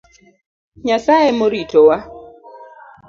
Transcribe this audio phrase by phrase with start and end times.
[0.85, 1.95] Nyasaye emoritowa.